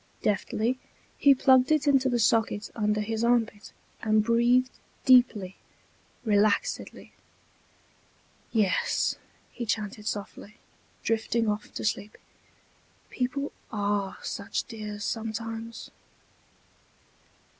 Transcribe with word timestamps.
Deftly 0.23 0.79
he 1.15 1.35
plugged 1.35 1.71
it 1.71 1.85
into 1.87 2.09
the 2.09 2.17
socket 2.17 2.71
under 2.73 3.01
his 3.01 3.23
armpit, 3.23 3.71
and 4.01 4.23
breathed 4.23 4.71
deeply, 5.05 5.57
relaxedly. 6.25 7.11
"Yes," 8.51 9.17
he 9.51 9.63
chanted 9.63 10.07
softly, 10.07 10.55
drifting 11.03 11.47
off 11.47 11.71
to 11.75 11.85
sleep, 11.85 12.17
"people 13.11 13.51
are 13.71 14.17
such 14.23 14.63
dears 14.63 15.03
sometimes." 15.03 15.91